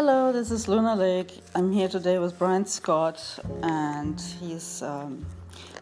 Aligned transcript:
Hello, 0.00 0.30
this 0.30 0.52
is 0.52 0.68
Luna 0.68 0.94
Lake. 0.94 1.40
I'm 1.56 1.72
here 1.72 1.88
today 1.88 2.20
with 2.20 2.38
Brian 2.38 2.64
Scott, 2.64 3.20
and 3.64 4.20
he's 4.40 4.80
um, 4.80 5.26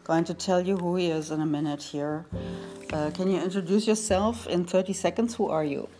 going 0.04 0.24
to 0.24 0.32
tell 0.32 0.66
you 0.66 0.74
who 0.78 0.96
he 0.96 1.10
is 1.10 1.30
in 1.30 1.42
a 1.42 1.44
minute 1.44 1.82
here. 1.82 2.24
Uh, 2.94 3.10
can 3.10 3.30
you 3.30 3.38
introduce 3.38 3.86
yourself 3.86 4.46
in 4.46 4.64
30 4.64 4.94
seconds? 4.94 5.34
Who 5.34 5.50
are 5.50 5.64
you? 5.66 5.90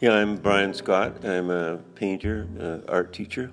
Yeah, 0.00 0.14
I'm 0.14 0.36
Brian 0.36 0.72
Scott. 0.72 1.22
I'm 1.22 1.50
a 1.50 1.76
painter, 1.96 2.48
uh, 2.58 2.90
art 2.90 3.12
teacher. 3.12 3.52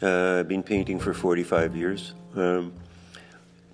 Uh, 0.00 0.38
I've 0.38 0.46
been 0.46 0.62
painting 0.62 1.00
for 1.00 1.12
45 1.12 1.74
years. 1.74 2.14
Um, 2.36 2.72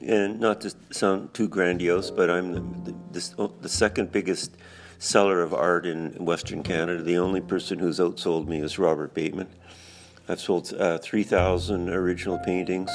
and 0.00 0.40
not 0.40 0.62
to 0.62 0.72
sound 0.92 1.34
too 1.34 1.46
grandiose, 1.46 2.10
but 2.10 2.30
I'm 2.30 2.54
the, 2.84 2.94
the, 3.12 3.50
the, 3.60 3.68
second 3.68 4.12
biggest 4.12 4.56
seller 4.98 5.42
of 5.42 5.54
art 5.54 5.86
in 5.86 6.12
Western 6.24 6.62
Canada. 6.62 7.02
The 7.02 7.18
only 7.18 7.40
person 7.40 7.78
who's 7.78 7.98
outsold 7.98 8.46
me 8.46 8.60
is 8.60 8.78
Robert 8.78 9.14
Bateman. 9.14 9.48
I've 10.28 10.40
sold 10.40 10.74
uh, 10.74 10.98
3,000 10.98 11.88
original 11.88 12.38
paintings, 12.38 12.90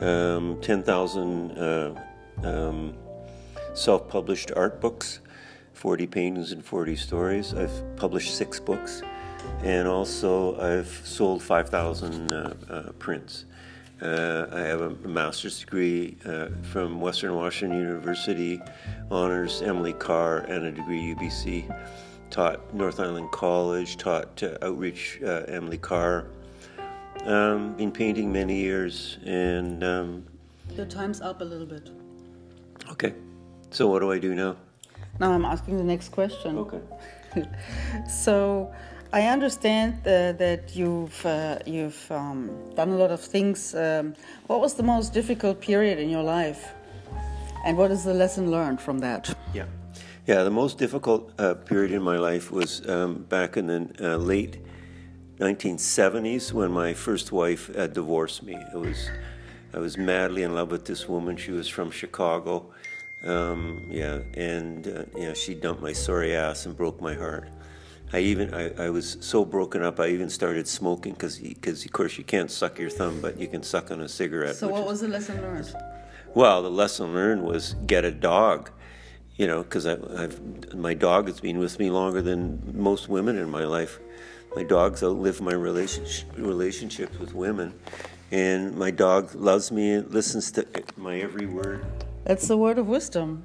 um, 0.00 0.58
10,000 0.60 1.52
uh, 1.52 1.94
um, 2.42 2.94
self 3.72 4.08
published 4.08 4.52
art 4.56 4.80
books, 4.80 5.20
40 5.72 6.06
paintings 6.06 6.52
and 6.52 6.62
40 6.64 6.96
stories. 6.96 7.54
I've 7.54 7.96
published 7.96 8.36
six 8.36 8.60
books, 8.60 9.02
and 9.62 9.88
also 9.88 10.60
I've 10.60 11.00
sold 11.04 11.42
5,000 11.42 12.32
uh, 12.32 12.54
uh, 12.68 12.82
prints. 12.98 13.46
Uh, 14.02 14.46
I 14.50 14.60
have 14.60 14.80
a 14.80 14.90
master's 15.06 15.60
degree 15.60 16.16
uh, 16.24 16.48
from 16.62 17.00
Western 17.00 17.34
Washington 17.34 17.78
University, 17.78 18.60
honors 19.10 19.60
Emily 19.60 19.92
Carr, 19.92 20.38
and 20.38 20.64
a 20.64 20.72
degree 20.72 21.14
UBC. 21.14 21.76
Taught 22.30 22.72
North 22.72 22.98
Island 22.98 23.30
College, 23.30 23.98
taught 23.98 24.42
uh, 24.42 24.56
outreach 24.62 25.20
uh, 25.22 25.44
Emily 25.48 25.76
Carr. 25.76 26.26
Um, 27.24 27.74
been 27.74 27.92
painting 27.92 28.32
many 28.32 28.56
years, 28.56 29.18
and 29.26 29.84
um, 29.84 30.24
your 30.74 30.86
time's 30.86 31.20
up 31.20 31.42
a 31.42 31.44
little 31.44 31.66
bit. 31.66 31.90
Okay, 32.90 33.14
so 33.70 33.88
what 33.88 33.98
do 33.98 34.10
I 34.10 34.18
do 34.18 34.34
now? 34.34 34.56
Now 35.18 35.32
I'm 35.32 35.44
asking 35.44 35.76
the 35.76 35.84
next 35.84 36.08
question. 36.08 36.56
Okay. 36.56 36.80
so 38.08 38.72
I 39.12 39.26
understand 39.26 39.94
uh, 40.06 40.32
that 40.38 40.76
you've 40.76 41.26
uh, 41.26 41.58
you've 41.66 42.10
um, 42.12 42.50
done 42.76 42.90
a 42.90 42.96
lot 42.96 43.10
of 43.10 43.20
things. 43.20 43.74
Um, 43.74 44.14
what 44.46 44.60
was 44.60 44.74
the 44.74 44.84
most 44.84 45.12
difficult 45.12 45.60
period 45.60 45.98
in 45.98 46.08
your 46.08 46.22
life, 46.22 46.72
and 47.64 47.76
what 47.76 47.90
is 47.90 48.04
the 48.04 48.14
lesson 48.14 48.52
learned 48.52 48.80
from 48.80 49.00
that? 49.00 49.34
Yeah, 49.52 49.66
yeah. 50.28 50.44
The 50.44 50.50
most 50.50 50.78
difficult 50.78 51.32
uh, 51.40 51.54
period 51.54 51.90
in 51.90 52.02
my 52.02 52.18
life 52.18 52.52
was 52.52 52.88
um, 52.88 53.24
back 53.24 53.56
in 53.56 53.66
the 53.66 54.14
uh, 54.14 54.16
late 54.16 54.58
1970s 55.38 56.52
when 56.52 56.70
my 56.70 56.94
first 56.94 57.32
wife 57.32 57.68
uh, 57.76 57.88
divorced 57.88 58.44
me. 58.44 58.54
It 58.72 58.78
was 58.78 59.10
I 59.74 59.80
was 59.80 59.98
madly 59.98 60.44
in 60.44 60.54
love 60.54 60.70
with 60.70 60.84
this 60.84 61.08
woman. 61.08 61.36
She 61.36 61.50
was 61.50 61.66
from 61.66 61.90
Chicago. 61.90 62.70
Um, 63.24 63.86
yeah, 63.90 64.20
and 64.34 64.86
uh, 64.86 65.04
yeah, 65.16 65.32
she 65.34 65.54
dumped 65.54 65.82
my 65.82 65.92
sorry 65.92 66.36
ass 66.36 66.64
and 66.64 66.76
broke 66.76 67.00
my 67.00 67.14
heart. 67.14 67.48
I 68.12 68.18
even 68.20 68.52
I, 68.52 68.86
I 68.86 68.90
was 68.90 69.16
so 69.20 69.44
broken 69.44 69.82
up. 69.82 70.00
I 70.00 70.08
even 70.08 70.30
started 70.30 70.66
smoking 70.66 71.12
because 71.12 71.38
because 71.38 71.84
of 71.84 71.92
course 71.92 72.18
you 72.18 72.24
can't 72.24 72.50
suck 72.50 72.78
your 72.78 72.90
thumb, 72.90 73.20
but 73.20 73.38
you 73.38 73.46
can 73.46 73.62
suck 73.62 73.90
on 73.90 74.00
a 74.00 74.08
cigarette. 74.08 74.56
So 74.56 74.68
what 74.68 74.82
is, 74.82 74.86
was 74.86 75.00
the 75.02 75.08
lesson 75.08 75.40
learned? 75.40 75.74
Well, 76.34 76.62
the 76.62 76.70
lesson 76.70 77.14
learned 77.14 77.42
was 77.42 77.74
get 77.86 78.04
a 78.04 78.10
dog. 78.10 78.70
You 79.36 79.46
know, 79.46 79.62
because 79.62 79.86
I've 79.86 80.74
my 80.74 80.92
dog 80.94 81.28
has 81.28 81.40
been 81.40 81.58
with 81.58 81.78
me 81.78 81.88
longer 81.88 82.20
than 82.20 82.60
most 82.76 83.08
women 83.08 83.38
in 83.38 83.48
my 83.48 83.64
life. 83.64 83.98
My 84.56 84.64
dogs 84.64 85.02
outlive 85.02 85.40
my 85.40 85.52
relationship 85.52 86.28
relationships 86.36 87.16
with 87.18 87.32
women, 87.32 87.72
and 88.32 88.76
my 88.76 88.90
dog 88.90 89.34
loves 89.34 89.70
me 89.70 89.92
and 89.92 90.10
listens 90.12 90.50
to 90.52 90.66
my 90.96 91.20
every 91.20 91.46
word. 91.46 91.86
That's 92.24 92.48
the 92.48 92.56
word 92.56 92.78
of 92.78 92.88
wisdom. 92.88 93.44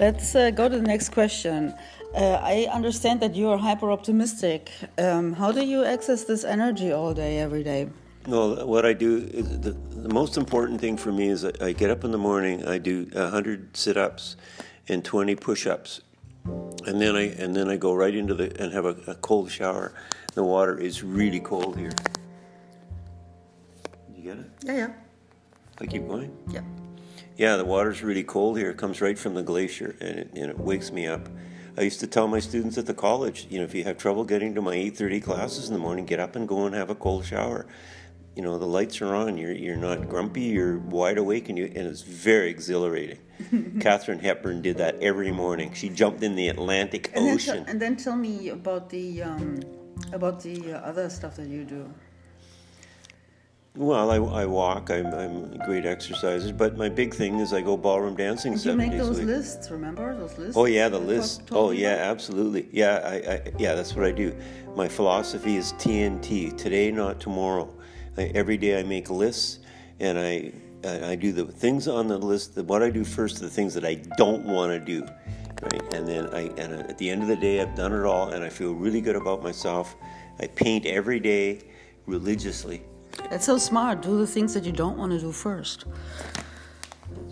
Let's 0.00 0.34
uh, 0.34 0.50
go 0.50 0.68
to 0.68 0.76
the 0.76 0.82
next 0.82 1.10
question. 1.10 1.74
Uh, 2.14 2.38
I 2.42 2.68
understand 2.70 3.20
that 3.20 3.34
you 3.34 3.48
are 3.48 3.56
hyper 3.56 3.90
optimistic. 3.90 4.70
Um, 4.98 5.32
how 5.32 5.50
do 5.50 5.64
you 5.64 5.82
access 5.84 6.24
this 6.24 6.44
energy 6.44 6.92
all 6.92 7.14
day, 7.14 7.38
every 7.38 7.62
day? 7.62 7.88
Well, 8.26 8.66
what 8.66 8.84
I 8.84 8.92
do, 8.92 9.20
the, 9.20 9.70
the 9.72 10.12
most 10.12 10.36
important 10.36 10.80
thing 10.80 10.96
for 10.96 11.10
me 11.10 11.28
is 11.28 11.44
I 11.44 11.72
get 11.72 11.90
up 11.90 12.04
in 12.04 12.12
the 12.12 12.18
morning, 12.18 12.66
I 12.66 12.78
do 12.78 13.06
100 13.12 13.76
sit 13.76 13.96
ups 13.96 14.36
and 14.88 15.04
20 15.04 15.34
push 15.36 15.66
ups. 15.66 16.02
And 16.86 17.00
then 17.00 17.14
I 17.14 17.30
and 17.38 17.54
then 17.54 17.68
I 17.68 17.76
go 17.76 17.94
right 17.94 18.14
into 18.14 18.34
the 18.34 18.60
and 18.60 18.72
have 18.72 18.84
a, 18.84 18.96
a 19.06 19.14
cold 19.14 19.50
shower. 19.50 19.94
The 20.34 20.42
water 20.42 20.76
is 20.76 21.04
really 21.04 21.38
cold 21.38 21.78
here. 21.78 21.92
You 24.16 24.22
get 24.22 24.38
it? 24.38 24.50
Yeah, 24.64 24.72
yeah. 24.72 24.92
I 25.80 25.86
keep 25.86 26.08
going. 26.08 26.36
Yeah. 26.50 26.62
Yeah, 27.36 27.56
the 27.56 27.64
water's 27.64 28.02
really 28.02 28.24
cold 28.24 28.58
here. 28.58 28.70
It 28.70 28.76
comes 28.76 29.00
right 29.00 29.16
from 29.16 29.34
the 29.34 29.42
glacier, 29.44 29.94
and 30.00 30.18
it, 30.18 30.30
and 30.34 30.50
it 30.50 30.58
wakes 30.58 30.90
me 30.90 31.06
up. 31.06 31.28
I 31.76 31.82
used 31.82 32.00
to 32.00 32.06
tell 32.06 32.28
my 32.28 32.40
students 32.40 32.76
at 32.76 32.86
the 32.86 32.94
college, 32.94 33.46
you 33.48 33.58
know, 33.58 33.64
if 33.64 33.74
you 33.74 33.84
have 33.84 33.96
trouble 33.96 34.24
getting 34.24 34.54
to 34.54 34.62
my 34.62 34.76
8:30 34.76 35.22
classes 35.22 35.68
in 35.68 35.74
the 35.74 35.80
morning, 35.80 36.04
get 36.04 36.20
up 36.20 36.36
and 36.36 36.46
go 36.46 36.66
and 36.66 36.74
have 36.74 36.90
a 36.90 36.94
cold 36.94 37.24
shower. 37.24 37.66
You 38.36 38.42
know, 38.42 38.58
the 38.58 38.66
lights 38.66 39.00
are 39.02 39.14
on. 39.14 39.36
You're 39.36 39.52
you're 39.52 39.76
not 39.76 40.08
grumpy. 40.08 40.42
You're 40.42 40.78
wide 40.78 41.18
awake, 41.18 41.48
and 41.48 41.58
you 41.58 41.66
and 41.66 41.86
it's 41.86 42.02
very 42.02 42.50
exhilarating. 42.50 43.18
Katharine 43.80 44.20
Hepburn 44.20 44.62
did 44.62 44.78
that 44.78 45.02
every 45.02 45.32
morning. 45.32 45.72
She 45.74 45.88
jumped 45.88 46.22
in 46.22 46.34
the 46.34 46.48
Atlantic 46.48 47.10
and 47.14 47.28
Ocean. 47.28 47.56
Then 47.56 47.64
t- 47.64 47.70
and 47.70 47.82
then 47.82 47.96
tell 47.96 48.16
me 48.16 48.48
about 48.48 48.88
the 48.88 49.22
um, 49.22 49.60
about 50.12 50.42
the 50.42 50.74
uh, 50.74 50.78
other 50.78 51.10
stuff 51.10 51.36
that 51.36 51.48
you 51.48 51.64
do. 51.64 51.92
Well, 53.74 54.10
I, 54.10 54.16
I 54.42 54.44
walk. 54.44 54.90
I'm, 54.90 55.06
I'm 55.06 55.56
great 55.64 55.86
exercises, 55.86 56.52
but 56.52 56.76
my 56.76 56.90
big 56.90 57.14
thing 57.14 57.38
is 57.38 57.54
I 57.54 57.62
go 57.62 57.78
ballroom 57.78 58.14
dancing. 58.14 58.52
Did 58.52 58.64
you 58.66 58.74
make 58.74 58.92
those 58.92 59.18
lists? 59.18 59.70
Remember 59.70 60.14
those 60.14 60.36
lists? 60.36 60.56
Oh 60.58 60.66
yeah, 60.66 60.90
the 60.90 60.98
list. 60.98 61.44
Oh 61.50 61.70
yeah, 61.70 61.94
absolutely. 61.94 62.68
Yeah, 62.70 63.00
I, 63.02 63.14
I, 63.14 63.52
yeah, 63.58 63.74
that's 63.74 63.96
what 63.96 64.04
I 64.04 64.12
do. 64.12 64.36
My 64.76 64.88
philosophy 64.88 65.56
is 65.56 65.72
TNT: 65.74 66.54
today, 66.54 66.90
not 66.90 67.18
tomorrow. 67.18 67.74
I, 68.18 68.24
every 68.34 68.58
day 68.58 68.78
I 68.78 68.82
make 68.82 69.08
lists, 69.08 69.60
and 70.00 70.18
I 70.18 70.52
I 70.86 71.14
do 71.14 71.32
the 71.32 71.46
things 71.46 71.88
on 71.88 72.08
the 72.08 72.18
list. 72.18 72.58
What 72.58 72.82
I 72.82 72.90
do 72.90 73.04
first 73.04 73.38
are 73.38 73.44
the 73.44 73.50
things 73.50 73.72
that 73.72 73.86
I 73.86 73.94
don't 74.18 74.44
want 74.44 74.72
to 74.72 74.80
do, 74.80 75.06
right? 75.62 75.94
And 75.94 76.06
then 76.06 76.26
I 76.34 76.40
and 76.58 76.74
at 76.74 76.98
the 76.98 77.08
end 77.08 77.22
of 77.22 77.28
the 77.28 77.36
day, 77.36 77.62
I've 77.62 77.74
done 77.74 77.94
it 77.94 78.04
all, 78.04 78.28
and 78.32 78.44
I 78.44 78.50
feel 78.50 78.74
really 78.74 79.00
good 79.00 79.16
about 79.16 79.42
myself. 79.42 79.96
I 80.40 80.46
paint 80.48 80.84
every 80.84 81.20
day 81.20 81.62
religiously 82.04 82.82
that's 83.30 83.46
so 83.46 83.58
smart. 83.58 84.02
Do 84.02 84.18
the 84.18 84.26
things 84.26 84.54
that 84.54 84.64
you 84.64 84.72
don't 84.72 84.98
want 84.98 85.12
to 85.12 85.18
do 85.18 85.32
first. 85.32 85.84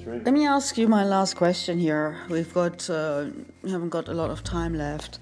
Right. 0.04 0.24
Let 0.24 0.34
me 0.34 0.46
ask 0.46 0.76
you 0.78 0.88
my 0.88 1.04
last 1.04 1.36
question 1.36 1.78
here. 1.78 2.18
We've 2.28 2.52
got 2.52 2.88
uh, 2.90 3.26
haven't 3.68 3.90
got 3.90 4.08
a 4.08 4.14
lot 4.14 4.30
of 4.30 4.42
time 4.42 4.74
left. 4.74 5.18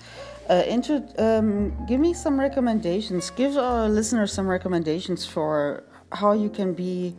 Uh, 0.48 0.62
into, 0.66 1.04
um, 1.18 1.76
give 1.86 2.00
me 2.00 2.14
some 2.14 2.40
recommendations. 2.40 3.28
Give 3.30 3.58
our 3.58 3.86
listeners 3.88 4.32
some 4.32 4.46
recommendations 4.46 5.26
for 5.26 5.84
how 6.10 6.32
you 6.32 6.48
can 6.48 6.72
be 6.72 7.14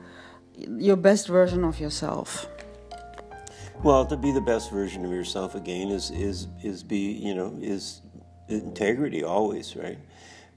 your 0.57 0.95
best 0.95 1.27
version 1.27 1.63
of 1.63 1.79
yourself. 1.79 2.47
Well, 3.83 4.05
to 4.07 4.17
be 4.17 4.31
the 4.31 4.41
best 4.41 4.71
version 4.71 5.05
of 5.05 5.11
yourself 5.11 5.55
again 5.55 5.89
is 5.89 6.11
is 6.11 6.47
is 6.63 6.83
be 6.83 7.11
you 7.11 7.33
know 7.33 7.57
is 7.61 8.01
integrity 8.47 9.23
always 9.23 9.75
right 9.75 9.99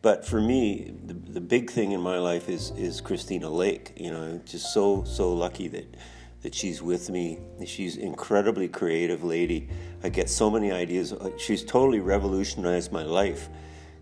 but 0.03 0.27
for 0.27 0.41
me, 0.41 0.93
the, 1.07 1.15
the 1.15 1.41
big 1.41 1.71
thing 1.71 1.93
in 1.93 2.01
my 2.01 2.19
life 2.19 2.49
is 2.49 2.73
is 2.73 3.01
Christina 3.01 3.49
Lake. 3.49 3.93
You 3.97 4.11
know, 4.11 4.23
I'm 4.23 4.45
just 4.45 4.75
so 4.75 5.05
so 5.05 5.33
lucky 5.33 5.69
that 5.69 5.97
that 6.43 6.55
she's 6.55 6.83
with 6.83 7.09
me. 7.09 7.39
She's 7.65 7.97
incredibly 7.97 8.69
creative 8.69 9.23
lady. 9.23 9.69
I 10.03 10.09
get 10.09 10.29
so 10.29 10.51
many 10.51 10.73
ideas. 10.73 11.13
Uh, 11.13 11.31
she's 11.39 11.65
totally 11.65 12.01
revolutionized 12.01 12.91
my 12.91 13.05
life 13.05 13.49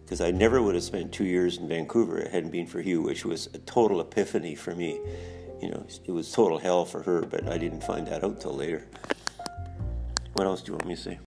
because 0.05 0.23
I 0.23 0.31
never 0.31 0.62
would 0.62 0.75
have 0.75 0.85
spent 0.85 1.12
two 1.12 1.26
years 1.26 1.58
in 1.58 1.69
Vancouver 1.69 2.19
if 2.19 2.26
it 2.26 2.32
hadn't 2.32 2.50
been 2.50 2.67
for 2.67 2.81
you, 2.81 3.02
which 3.02 3.26
was 3.26 3.49
a 3.52 3.58
total 3.58 4.00
epiphany 4.00 4.55
for 4.55 4.75
me. 4.75 4.99
You 5.61 5.70
know, 5.70 5.87
it 6.06 6.11
was 6.11 6.32
total 6.32 6.58
hell 6.58 6.87
for 6.87 7.02
her, 7.02 7.20
but 7.20 7.47
I 7.47 7.58
didn't 7.58 7.85
find 7.85 8.06
that 8.08 8.25
out 8.25 8.41
till 8.41 8.55
later. 8.55 8.87
What 10.32 10.47
else 10.47 10.62
do 10.62 10.73
you 10.73 10.79
want 10.79 10.87
me 10.87 10.94
to 10.97 11.00
say? 11.00 11.30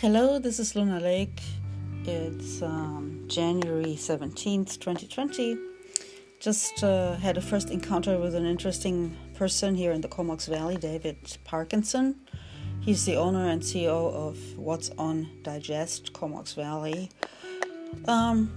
Hello, 0.00 0.38
this 0.38 0.60
is 0.60 0.76
Luna 0.76 1.00
Lake. 1.00 1.42
It's 2.04 2.62
um, 2.62 3.24
January 3.26 3.96
17th, 3.96 4.78
2020. 4.78 5.58
Just 6.38 6.84
uh, 6.84 7.16
had 7.16 7.36
a 7.36 7.40
first 7.40 7.70
encounter 7.70 8.16
with 8.16 8.36
an 8.36 8.46
interesting 8.46 9.16
person 9.34 9.74
here 9.74 9.90
in 9.90 10.00
the 10.00 10.06
Comox 10.06 10.46
Valley, 10.46 10.76
David 10.76 11.16
Parkinson. 11.42 12.14
He's 12.80 13.06
the 13.06 13.16
owner 13.16 13.48
and 13.48 13.60
CEO 13.60 14.14
of 14.14 14.38
What's 14.56 14.90
on 14.98 15.28
Digest, 15.42 16.12
Comox 16.12 16.54
Valley. 16.54 17.10
Um, 18.06 18.52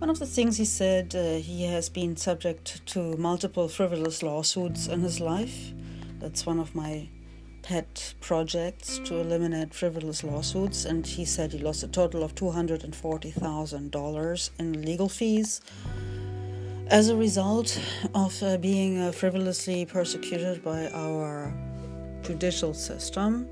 one 0.00 0.10
of 0.10 0.18
the 0.18 0.26
things 0.26 0.56
he 0.56 0.64
said, 0.64 1.14
uh, 1.14 1.34
he 1.34 1.66
has 1.66 1.88
been 1.88 2.16
subject 2.16 2.84
to 2.86 3.16
multiple 3.16 3.68
frivolous 3.68 4.24
lawsuits 4.24 4.88
in 4.88 5.02
his 5.02 5.20
life. 5.20 5.72
That's 6.18 6.44
one 6.44 6.58
of 6.58 6.74
my 6.74 7.08
pet 7.62 8.14
projects 8.20 9.00
to 9.04 9.20
eliminate 9.20 9.74
frivolous 9.74 10.24
lawsuits, 10.24 10.84
and 10.84 11.06
he 11.06 11.24
said 11.24 11.52
he 11.52 11.58
lost 11.58 11.82
a 11.82 11.88
total 11.88 12.22
of 12.22 12.34
$240,000 12.34 14.50
in 14.58 14.82
legal 14.82 15.08
fees 15.08 15.62
as 16.88 17.08
a 17.08 17.16
result 17.16 17.80
of 18.14 18.42
uh, 18.42 18.58
being 18.58 18.98
uh, 18.98 19.10
frivolously 19.12 19.86
persecuted 19.86 20.62
by 20.64 20.90
our 20.90 21.54
judicial 22.22 22.74
system. 22.74 23.48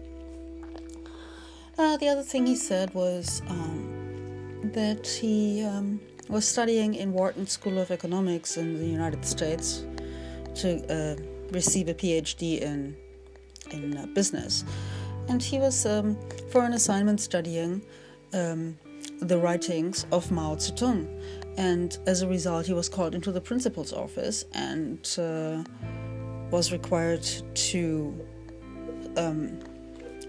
Uh, 1.79 1.97
the 1.99 2.09
other 2.09 2.23
thing 2.23 2.47
he 2.47 2.57
said 2.57 2.93
was 2.95 3.43
um, 3.49 4.71
that 4.75 5.07
he 5.07 5.63
um, 5.63 6.01
was 6.29 6.45
studying 6.47 6.95
in 6.95 7.13
Wharton 7.13 7.47
School 7.47 7.79
of 7.79 7.93
Economics 7.93 8.57
in 8.57 8.79
the 8.79 8.87
United 8.87 9.25
States 9.25 9.85
to 10.57 10.83
uh, 10.93 11.15
receive 11.53 11.89
a 11.89 11.95
PhD 11.95 12.61
in 12.61 12.97
in 13.71 13.97
uh, 13.97 14.07
business, 14.07 14.65
and 15.29 15.43
he 15.43 15.59
was 15.59 15.87
um, 15.87 16.17
for 16.51 16.65
an 16.65 16.73
assignment 16.73 17.21
studying 17.21 17.83
um, 18.33 18.79
the 19.21 19.39
writings 19.39 20.07
of 20.13 20.31
Mao 20.31 20.55
Zedong, 20.57 21.07
and 21.57 21.99
as 22.07 22.23
a 22.23 22.29
result, 22.29 22.67
he 22.67 22.73
was 22.73 22.89
called 22.89 23.15
into 23.15 23.33
the 23.33 23.41
principal's 23.41 23.93
office 23.93 24.45
and 24.53 24.99
uh, 25.19 25.65
was 26.51 26.73
required 26.73 27.27
to 27.55 28.27
um, 29.17 29.59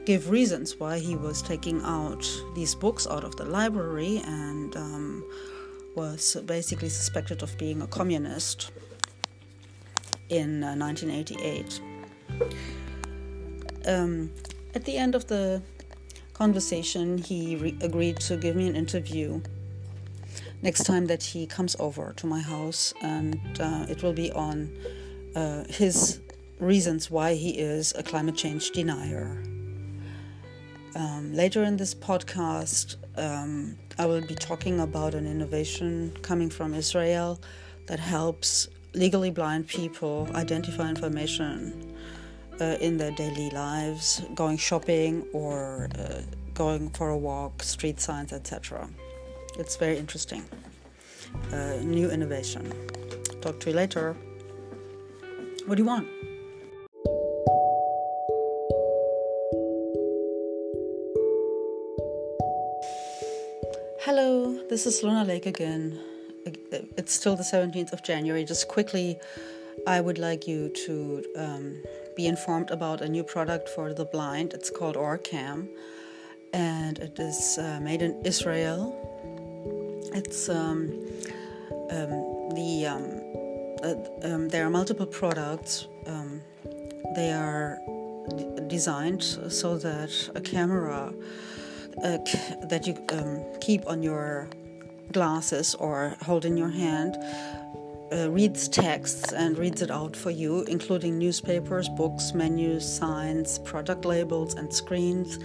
give 0.06 0.32
reasons 0.32 0.78
why 0.78 0.98
he 0.98 1.16
was 1.16 1.44
taking 1.44 1.82
out 1.84 2.28
these 2.56 2.74
books 2.74 3.06
out 3.06 3.24
of 3.24 3.36
the 3.36 3.46
library 3.46 4.22
and 4.26 4.76
um, 4.76 5.24
was 5.96 6.36
basically 6.46 6.90
suspected 6.90 7.44
of 7.44 7.56
being 7.60 7.82
a 7.84 7.88
communist 7.88 8.72
in 10.30 10.64
uh, 10.64 10.76
1988. 10.76 11.82
Um, 13.86 14.32
at 14.76 14.86
the 14.86 14.98
end 14.98 15.16
of 15.16 15.28
the 15.28 15.62
conversation, 16.34 17.18
he 17.18 17.56
re- 17.56 17.78
agreed 17.82 18.18
to 18.22 18.38
give 18.38 18.56
me 18.56 18.68
an 18.68 18.76
interview 18.76 19.42
next 20.62 20.84
time 20.84 21.08
that 21.08 21.24
he 21.24 21.48
comes 21.48 21.76
over 21.80 22.14
to 22.18 22.28
my 22.28 22.42
house, 22.42 22.94
and 23.02 23.40
uh, 23.60 23.86
it 23.90 24.04
will 24.04 24.14
be 24.14 24.32
on 24.32 24.70
uh, 25.36 25.64
his 25.70 26.20
reasons 26.60 27.10
why 27.10 27.34
he 27.34 27.52
is 27.52 27.94
a 27.98 28.04
climate 28.04 28.36
change 28.36 28.72
denier. 28.72 29.42
Um, 30.96 31.34
later 31.34 31.64
in 31.64 31.78
this 31.78 31.94
podcast, 31.94 32.98
um, 33.18 33.78
I 33.98 34.06
will 34.06 34.22
be 34.22 34.36
talking 34.36 34.80
about 34.80 35.14
an 35.14 35.26
innovation 35.28 36.16
coming 36.22 36.50
from 36.50 36.74
Israel 36.74 37.40
that 37.88 38.00
helps 38.00 38.68
legally 38.94 39.30
blind 39.30 39.68
people 39.68 40.28
identify 40.34 40.90
information 40.90 41.96
uh, 42.62 42.78
in 42.80 42.98
their 42.98 43.12
daily 43.12 43.50
lives, 43.52 44.22
going 44.36 44.58
shopping 44.58 45.26
or 45.34 45.90
uh, 45.98 46.22
going 46.54 46.90
for 46.90 47.10
a 47.10 47.18
walk, 47.18 47.64
street 47.64 48.00
signs, 48.00 48.34
etc. 48.34 48.90
It's 49.58 49.76
very 49.76 49.98
interesting. 49.98 50.44
Uh, 51.52 51.78
new 51.82 52.10
innovation. 52.10 52.72
Talk 53.42 53.60
to 53.62 53.70
you 53.70 53.76
later. 53.76 54.16
What 55.66 55.76
do 55.76 55.84
you 55.84 55.88
want? 55.88 56.08
Hello, 64.02 64.58
this 64.70 64.88
is 64.88 65.04
Luna 65.04 65.24
Lake 65.24 65.46
again. 65.46 66.00
It's 66.72 67.14
still 67.14 67.36
the 67.36 67.44
17th 67.44 67.94
of 67.94 68.02
January. 68.02 68.44
Just 68.44 68.68
quickly, 68.68 69.20
I 69.88 70.02
would 70.02 70.18
like 70.18 70.48
you 70.48 70.70
to 70.86 71.24
um, 71.36 71.84
be 72.16 72.28
informed 72.28 72.72
about 72.72 73.02
a 73.02 73.08
new 73.08 73.24
product 73.24 73.70
for 73.70 73.94
the 73.94 74.06
blind. 74.06 74.54
It's 74.54 74.70
called 74.70 74.96
OrCam, 74.96 75.68
and 76.54 77.00
it 77.00 77.18
is 77.20 77.58
uh, 77.58 77.80
made 77.82 78.02
in 78.02 78.22
Israel. 78.26 78.96
It's 80.14 80.50
um, 80.50 80.90
um, 81.92 82.50
the 82.56 82.86
um, 82.88 83.06
uh, 83.84 84.28
um, 84.28 84.50
there 84.50 84.66
are 84.66 84.70
multiple 84.70 85.06
products. 85.06 85.88
Um, 86.08 86.42
they 87.16 87.32
are 87.32 87.80
d- 88.38 88.48
designed 88.68 89.24
so 89.24 89.78
that 89.78 90.12
a 90.36 90.42
camera 90.42 91.14
uh, 92.04 92.18
that 92.64 92.86
you 92.86 92.94
keep 93.62 93.88
on 93.88 94.04
your 94.04 94.48
glasses 95.12 95.76
or 95.76 96.16
hold 96.22 96.46
in 96.46 96.56
your 96.58 96.70
hand 96.70 97.18
uh, 98.12 98.30
reads 98.32 98.68
texts 98.68 99.32
and 99.34 99.58
reads 99.58 99.82
it 99.82 99.92
out 99.92 100.16
for 100.16 100.32
you, 100.32 100.64
including 100.64 101.18
newspapers, 101.18 101.90
books, 101.90 102.34
menus, 102.34 102.86
signs, 102.86 103.60
product 103.60 104.06
labels, 104.06 104.56
and 104.56 104.74
screens. 104.74 105.40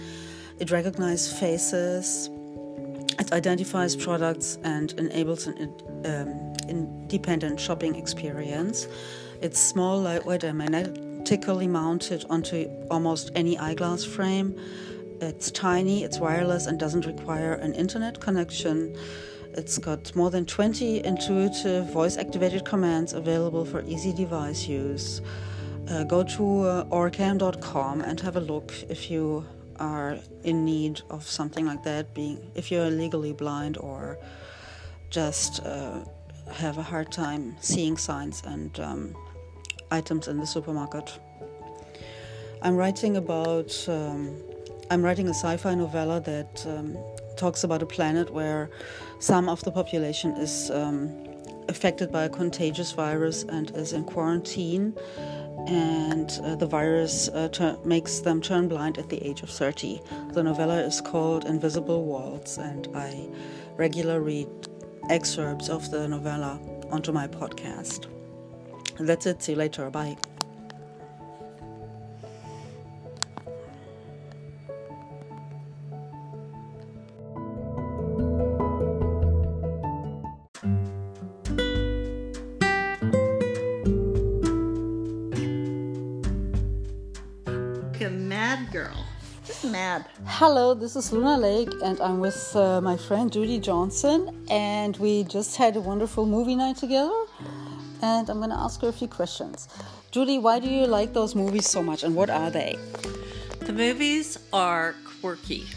It 0.59 0.71
recognizes 0.71 1.37
faces, 1.37 2.29
it 3.19 3.31
identifies 3.31 3.95
products, 3.95 4.57
and 4.63 4.91
enables 4.93 5.47
an 5.47 5.73
um, 6.05 6.53
independent 6.67 7.59
shopping 7.59 7.95
experience. 7.95 8.87
It's 9.41 9.59
small, 9.59 10.01
lightweight, 10.01 10.43
and 10.43 10.57
magnetically 10.57 11.67
mounted 11.67 12.25
onto 12.29 12.69
almost 12.89 13.31
any 13.35 13.57
eyeglass 13.57 14.03
frame. 14.03 14.59
It's 15.21 15.51
tiny, 15.51 16.03
it's 16.03 16.19
wireless, 16.19 16.67
and 16.67 16.79
doesn't 16.79 17.05
require 17.05 17.53
an 17.53 17.73
internet 17.73 18.19
connection. 18.19 18.95
It's 19.57 19.77
got 19.77 20.13
more 20.17 20.29
than 20.29 20.45
20 20.45 21.05
intuitive 21.05 21.89
voice 21.89 22.17
activated 22.17 22.65
commands 22.65 23.13
available 23.13 23.63
for 23.63 23.81
easy 23.83 24.11
device 24.11 24.67
use. 24.67 25.21
Uh, 25.89 26.03
go 26.03 26.23
to 26.23 26.61
uh, 26.61 26.83
orcam.com 26.85 28.01
and 28.01 28.19
have 28.19 28.35
a 28.35 28.41
look 28.41 28.73
if 28.89 29.09
you 29.09 29.45
are 29.79 30.17
in 30.43 30.65
need 30.65 31.01
of 31.09 31.23
something 31.25 31.65
like 31.65 31.83
that, 31.83 32.13
being 32.13 32.51
if 32.53 32.69
you're 32.69 32.89
legally 32.89 33.31
blind 33.31 33.77
or 33.77 34.17
just 35.09 35.63
uh, 35.65 35.99
have 36.51 36.77
a 36.77 36.83
hard 36.83 37.09
time 37.09 37.55
seeing 37.61 37.95
signs 37.95 38.43
and 38.45 38.77
um, 38.81 39.15
items 39.89 40.27
in 40.27 40.37
the 40.37 40.45
supermarket. 40.45 41.17
I'm 42.61 42.75
writing 42.75 43.15
about 43.15 43.73
um, 43.87 44.35
I'm 44.91 45.01
writing 45.01 45.27
a 45.27 45.33
sci-fi 45.33 45.75
novella 45.75 46.19
that 46.21 46.65
um, 46.67 46.97
talks 47.37 47.63
about 47.63 47.81
a 47.81 47.85
planet 47.85 48.31
where 48.31 48.69
some 49.19 49.49
of 49.49 49.63
the 49.63 49.71
population 49.71 50.31
is 50.37 50.69
um, 50.71 51.11
affected 51.67 52.11
by 52.11 52.23
a 52.23 52.29
contagious 52.29 52.91
virus 52.91 53.43
and 53.43 53.71
is 53.75 53.93
in 53.93 54.03
quarantine, 54.03 54.93
and 55.67 56.39
uh, 56.43 56.55
the 56.55 56.67
virus 56.67 57.29
uh, 57.29 57.47
ter- 57.49 57.77
makes 57.83 58.19
them 58.19 58.41
turn 58.41 58.67
blind 58.67 58.97
at 58.97 59.09
the 59.09 59.25
age 59.27 59.41
of 59.41 59.49
30. 59.49 60.01
The 60.33 60.43
novella 60.43 60.81
is 60.81 61.01
called 61.01 61.45
Invisible 61.45 62.03
Walls, 62.05 62.57
and 62.57 62.87
I 62.95 63.27
regularly 63.75 64.45
read 64.45 64.47
excerpts 65.09 65.69
of 65.69 65.89
the 65.91 66.07
novella 66.07 66.59
onto 66.91 67.11
my 67.11 67.27
podcast. 67.27 68.07
That's 68.99 69.25
it. 69.25 69.41
See 69.41 69.53
you 69.53 69.57
later. 69.57 69.89
Bye. 69.89 70.17
Hello, 90.39 90.73
this 90.73 90.97
is 90.97 91.13
Luna 91.13 91.37
Lake, 91.37 91.69
and 91.81 91.97
I'm 92.01 92.19
with 92.19 92.53
uh, 92.57 92.81
my 92.81 92.97
friend 92.97 93.31
Judy 93.31 93.57
Johnson, 93.57 94.45
and 94.49 94.97
we 94.97 95.23
just 95.23 95.55
had 95.55 95.77
a 95.77 95.79
wonderful 95.79 96.25
movie 96.25 96.57
night 96.57 96.75
together. 96.75 97.23
And 98.01 98.29
I'm 98.29 98.39
going 98.39 98.49
to 98.49 98.57
ask 98.57 98.81
her 98.81 98.89
a 98.89 98.91
few 98.91 99.07
questions. 99.07 99.69
Judy, 100.11 100.37
why 100.37 100.59
do 100.59 100.67
you 100.67 100.87
like 100.87 101.13
those 101.13 101.35
movies 101.35 101.69
so 101.69 101.81
much, 101.81 102.03
and 102.03 102.17
what 102.17 102.29
are 102.29 102.51
they? 102.51 102.75
The 103.61 103.71
movies 103.71 104.37
are 104.51 104.95
quirky. 105.21 105.67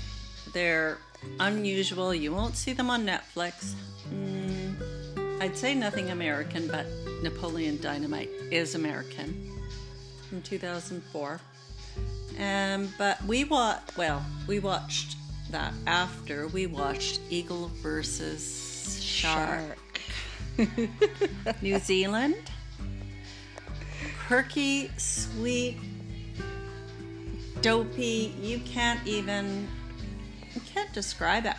They're 0.53 0.99
unusual. 1.39 2.13
You 2.13 2.35
won't 2.35 2.57
see 2.57 2.73
them 2.73 2.91
on 2.91 3.07
Netflix. 3.07 3.75
Mm, 4.13 5.41
I'd 5.41 5.57
say 5.57 5.73
nothing 5.73 6.11
American, 6.11 6.67
but 6.67 6.85
Napoleon 7.23 7.81
Dynamite 7.81 8.31
is 8.51 8.75
American 8.75 9.53
from 10.29 10.43
2004. 10.43 11.41
Um, 12.39 12.93
but 12.97 13.23
we 13.25 13.45
watched, 13.45 13.97
well, 13.97 14.25
we 14.47 14.61
watched 14.61 15.17
that 15.51 15.73
after 15.87 16.47
we 16.49 16.67
watched 16.67 17.21
Eagle 17.31 17.71
versus 17.83 19.03
Shark. 19.03 19.79
New 21.63 21.79
Zealand. 21.79 22.51
Quirky, 24.27 24.91
sweet, 24.97 25.79
dopey. 27.61 28.35
You 28.41 28.61
can't 28.61 29.05
even, 29.07 29.67
you 30.55 30.61
can't 30.61 30.93
describe 30.93 31.47
it. 31.47 31.57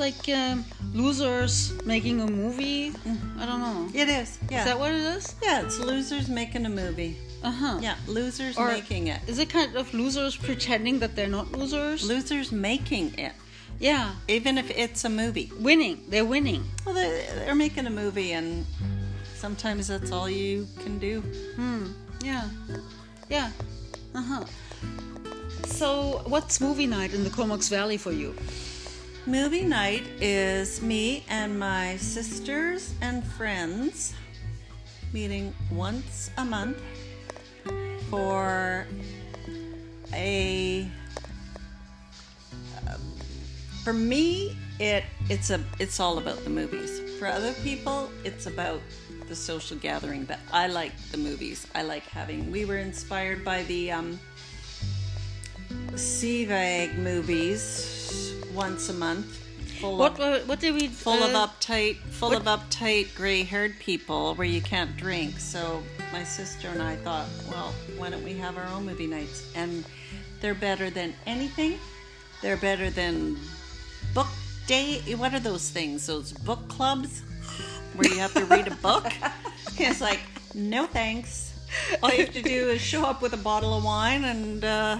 Like 0.00 0.28
um, 0.30 0.64
losers 0.94 1.74
making 1.84 2.22
a 2.22 2.26
movie? 2.26 2.92
I 3.38 3.44
don't 3.44 3.60
know. 3.60 3.86
It 3.94 4.08
is. 4.08 4.38
Yeah. 4.50 4.60
Is 4.60 4.64
that 4.64 4.78
what 4.80 4.92
it 4.92 5.02
is? 5.16 5.34
yeah, 5.42 5.60
it's 5.60 5.78
losers 5.78 6.26
making 6.28 6.64
a 6.64 6.70
movie. 6.70 7.18
Uh 7.42 7.50
huh. 7.50 7.78
Yeah, 7.82 7.96
losers 8.06 8.56
Or 8.56 8.68
making 8.68 9.08
it. 9.08 9.20
Is 9.26 9.38
it 9.38 9.50
kind 9.50 9.76
of 9.76 9.92
losers 9.92 10.36
pretending 10.36 11.00
that 11.00 11.14
they're 11.16 11.28
not 11.28 11.52
losers? 11.52 12.02
Losers 12.08 12.50
making 12.50 13.12
it. 13.18 13.32
yeah, 13.78 14.12
Even 14.26 14.56
if 14.56 14.70
it's 14.70 15.04
a 15.04 15.10
movie. 15.10 15.52
winning. 15.60 16.02
They're 16.08 16.24
winning. 16.24 16.64
Well, 16.86 16.94
they- 16.94 17.26
they're 17.44 17.54
making 17.54 17.86
a 17.86 17.90
movie, 17.90 18.32
and 18.32 18.64
sometimes 19.36 19.88
that's 19.88 20.12
all 20.12 20.30
you 20.30 20.66
can 20.82 20.98
do. 20.98 21.20
Hmm. 21.56 21.86
Yeah, 22.24 22.48
yeah. 23.28 23.50
Uh 24.14 24.22
huh. 24.22 24.44
So, 25.66 26.22
what's 26.26 26.58
movie 26.60 26.86
night 26.86 27.12
in 27.12 27.22
the 27.22 27.30
Comox 27.30 27.68
Valley 27.68 27.98
for 27.98 28.12
you? 28.12 28.34
Movie 29.26 29.64
night 29.64 30.04
is 30.18 30.80
me 30.80 31.24
and 31.28 31.58
my 31.58 31.98
sisters 31.98 32.94
and 33.02 33.22
friends 33.22 34.14
meeting 35.12 35.54
once 35.70 36.30
a 36.38 36.44
month 36.44 36.80
for 38.08 38.86
a. 40.14 40.88
um, 42.88 43.00
For 43.84 43.92
me, 43.92 44.56
it 44.78 45.04
it's 45.28 45.50
a 45.50 45.62
it's 45.78 46.00
all 46.00 46.16
about 46.16 46.42
the 46.42 46.50
movies. 46.50 46.98
For 47.18 47.26
other 47.26 47.52
people, 47.62 48.10
it's 48.24 48.46
about 48.46 48.80
the 49.28 49.36
social 49.36 49.76
gathering. 49.76 50.24
But 50.24 50.38
I 50.50 50.66
like 50.66 50.96
the 51.12 51.18
movies. 51.18 51.66
I 51.74 51.82
like 51.82 52.04
having. 52.04 52.50
We 52.50 52.64
were 52.64 52.78
inspired 52.78 53.44
by 53.44 53.64
the 53.64 53.92
um, 53.92 54.18
Seavag 55.92 56.96
movies 56.96 57.99
once 58.54 58.88
a 58.88 58.94
month. 58.94 59.46
Full 59.80 59.96
What 59.96 60.20
of, 60.20 60.48
what 60.48 60.60
did 60.60 60.74
we 60.74 60.88
full 60.88 61.22
of 61.22 61.34
uh, 61.34 61.46
uptight, 61.46 61.96
full 61.96 62.34
of 62.34 62.44
uptight 62.44 63.14
gray-haired 63.14 63.78
people 63.78 64.34
where 64.34 64.46
you 64.46 64.60
can't 64.60 64.94
drink. 64.96 65.38
So 65.38 65.82
my 66.12 66.22
sister 66.22 66.68
and 66.68 66.82
I 66.82 66.96
thought, 66.96 67.26
well, 67.50 67.72
why 67.96 68.10
don't 68.10 68.24
we 68.24 68.34
have 68.34 68.58
our 68.58 68.66
own 68.68 68.84
movie 68.84 69.06
nights? 69.06 69.50
And 69.54 69.84
they're 70.40 70.54
better 70.54 70.90
than 70.90 71.14
anything. 71.26 71.78
They're 72.42 72.56
better 72.56 72.90
than 72.90 73.38
book 74.14 74.28
day. 74.66 75.00
What 75.16 75.34
are 75.34 75.40
those 75.40 75.70
things? 75.70 76.06
Those 76.06 76.32
book 76.32 76.68
clubs 76.68 77.22
where 77.94 78.08
you 78.08 78.18
have 78.18 78.34
to 78.34 78.44
read 78.46 78.68
a 78.68 78.74
book. 78.76 79.06
it's 79.78 80.00
like, 80.00 80.20
no 80.54 80.86
thanks. 80.86 81.50
All 82.02 82.10
you 82.10 82.24
have 82.24 82.34
to 82.34 82.42
do 82.42 82.68
is 82.74 82.80
show 82.80 83.04
up 83.04 83.22
with 83.22 83.32
a 83.32 83.38
bottle 83.38 83.76
of 83.76 83.84
wine, 83.84 84.24
and 84.24 84.64
uh, 84.64 84.98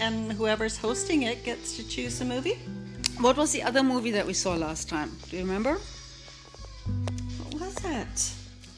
and 0.00 0.32
whoever's 0.32 0.76
hosting 0.76 1.22
it 1.22 1.44
gets 1.44 1.76
to 1.76 1.88
choose 1.88 2.20
a 2.20 2.24
movie. 2.24 2.58
What 3.20 3.36
was 3.36 3.52
the 3.52 3.62
other 3.62 3.82
movie 3.82 4.10
that 4.12 4.26
we 4.26 4.34
saw 4.34 4.54
last 4.54 4.88
time? 4.88 5.16
Do 5.30 5.36
you 5.36 5.42
remember? 5.42 5.78
What 7.42 7.60
was 7.60 7.84
it? 7.84 8.32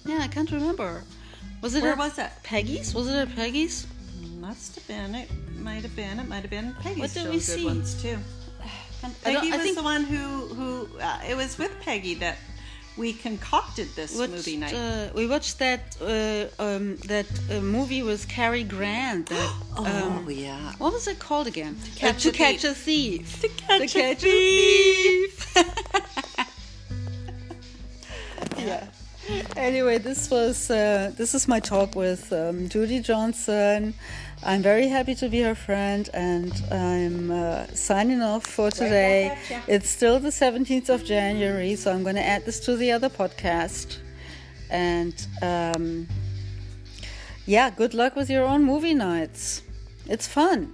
Yeah, 0.07 0.21
I 0.23 0.29
can't 0.29 0.51
remember. 0.51 1.03
Was 1.61 1.75
it 1.75 1.83
Where 1.83 1.97
was 1.97 2.19
it? 2.19 2.31
Peggy's? 2.43 2.95
Was 2.95 3.09
it 3.09 3.17
at 3.17 3.35
Peggy's? 3.35 3.87
Must 4.39 4.77
have 4.77 4.87
been. 4.87 5.15
It 5.15 5.29
might 5.59 5.83
have 5.83 5.97
been. 5.97 6.21
It 6.21 6.29
might 6.29 6.43
have 6.43 6.51
been. 6.51 6.75
Peggy's. 6.81 7.01
What 7.01 7.15
did 7.15 7.25
we 7.27 7.33
good 7.33 7.43
see? 7.43 7.65
ones 7.65 8.01
too. 8.01 8.19
Peggy 9.23 9.51
was 9.51 9.61
think 9.61 9.77
the 9.77 9.83
one 9.83 10.05
who 10.05 10.47
who 10.55 10.89
uh, 11.01 11.21
it 11.29 11.37
was 11.37 11.59
with 11.59 11.73
Peggy 11.81 12.15
that 12.15 12.37
we 12.99 13.13
concocted 13.13 13.89
this 13.95 14.19
watched, 14.19 14.33
movie 14.33 14.57
night. 14.57 14.75
Uh, 14.75 15.09
we 15.15 15.27
watched 15.27 15.59
that 15.61 15.97
uh, 16.03 16.63
um, 16.63 16.97
that 17.07 17.27
uh, 17.51 17.61
movie 17.61 18.03
with 18.03 18.29
Cary 18.29 18.65
Grant. 18.65 19.29
That, 19.29 19.53
oh 19.77 19.85
um, 19.87 20.31
yeah. 20.31 20.73
what 20.79 20.93
was 20.93 21.07
it 21.07 21.19
called 21.19 21.47
again? 21.47 21.77
To 21.85 21.91
Catch 21.93 22.23
to 22.25 22.29
a 22.31 22.33
catch 22.33 22.63
Thief. 22.63 22.71
a 22.71 22.75
thief. 22.75 23.41
To 23.43 23.49
catch 23.49 23.95
a 23.95 24.15
thief. 24.15 25.55
yeah. 28.59 28.87
Anyway, 29.57 29.99
this 29.99 30.31
was 30.31 30.71
uh, 30.71 31.13
this 31.17 31.35
is 31.35 31.47
my 31.47 31.61
talk 31.61 31.95
with 31.95 32.33
um, 32.33 32.69
Judy 32.69 33.01
Johnson. 33.01 33.95
I'm 34.43 34.63
very 34.63 34.89
happy 34.89 35.15
to 35.17 35.29
be 35.29 35.41
her 35.43 35.55
friend, 35.55 36.09
and 36.15 36.53
I'm 36.71 37.31
uh, 37.31 37.67
signing 37.75 38.23
off 38.23 38.47
for 38.47 38.71
today. 38.71 39.37
It's 39.67 39.91
still 39.91 40.21
the 40.21 40.29
17th 40.29 40.89
of 40.89 41.05
January, 41.05 41.75
so 41.75 41.93
I'm 41.93 42.03
going 42.03 42.15
to 42.15 42.25
add 42.25 42.45
this 42.45 42.61
to 42.61 42.77
the 42.77 42.93
other 42.93 43.09
podcast. 43.09 43.99
And 44.71 45.15
um, 45.43 46.07
yeah, 47.47 47.71
good 47.71 47.95
luck 47.95 48.15
with 48.15 48.31
your 48.31 48.45
own 48.45 48.65
movie 48.65 48.95
nights. 48.95 49.63
It's 50.07 50.29
fun. 50.29 50.73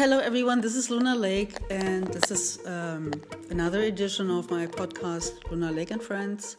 Hello, 0.00 0.18
everyone. 0.18 0.62
This 0.62 0.76
is 0.76 0.88
Luna 0.88 1.14
Lake, 1.14 1.58
and 1.68 2.06
this 2.06 2.30
is 2.30 2.66
um, 2.66 3.12
another 3.50 3.82
edition 3.82 4.30
of 4.30 4.50
my 4.50 4.66
podcast, 4.66 5.32
Luna 5.50 5.70
Lake 5.70 5.90
and 5.90 6.02
Friends. 6.02 6.56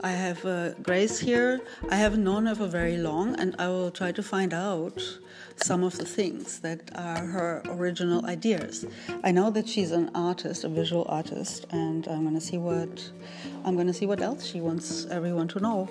I 0.00 0.12
have 0.12 0.42
uh, 0.46 0.72
Grace 0.82 1.18
here. 1.18 1.60
I 1.90 1.96
haven't 1.96 2.24
known 2.24 2.46
her 2.46 2.54
for 2.54 2.66
very 2.66 2.96
long, 2.96 3.38
and 3.38 3.54
I 3.58 3.68
will 3.68 3.90
try 3.90 4.10
to 4.12 4.22
find 4.22 4.54
out 4.54 5.02
some 5.56 5.84
of 5.84 5.98
the 5.98 6.06
things 6.06 6.60
that 6.60 6.90
are 6.94 7.26
her 7.26 7.62
original 7.66 8.24
ideas. 8.24 8.86
I 9.22 9.32
know 9.32 9.50
that 9.50 9.68
she's 9.68 9.90
an 9.90 10.10
artist, 10.14 10.64
a 10.64 10.70
visual 10.70 11.04
artist, 11.10 11.66
and 11.72 12.08
I'm 12.08 12.22
going 12.22 12.36
to 12.36 12.40
see 12.40 12.56
what 12.56 13.10
I'm 13.66 13.74
going 13.74 13.88
to 13.88 13.92
see 13.92 14.06
what 14.06 14.22
else 14.22 14.46
she 14.46 14.62
wants 14.62 15.04
everyone 15.10 15.48
to 15.48 15.60
know. 15.60 15.90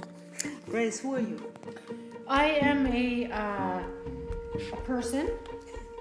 Grace, 0.68 1.00
who 1.00 1.14
are 1.14 1.20
you? 1.20 1.40
I 2.28 2.46
am 2.70 2.88
a 2.88 3.28
uh, 3.32 3.84
a 4.74 4.78
person 4.78 5.30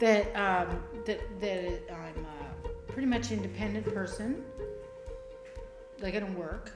that 0.01 0.35
um, 0.35 0.83
that 1.05 1.21
that 1.41 1.81
I'm 1.93 2.27
a 2.27 2.93
pretty 2.93 3.07
much 3.07 3.31
independent 3.31 3.87
person. 3.95 4.43
Like 6.01 6.15
I 6.15 6.21
don't 6.21 6.37
work, 6.37 6.73